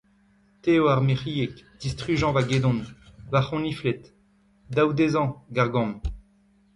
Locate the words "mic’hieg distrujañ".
1.09-2.31